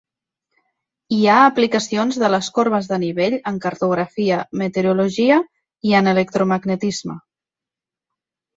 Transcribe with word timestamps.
Hi 1.17 1.19
ha 1.33 1.35
aplicacions 1.49 2.17
de 2.23 2.29
les 2.35 2.49
corbes 2.55 2.87
de 2.93 2.99
nivell 3.03 3.37
en 3.53 3.61
cartografia, 3.67 4.41
meteorologia, 4.65 5.39
i 5.91 5.97
en 6.01 6.13
electromagnetisme. 6.17 7.21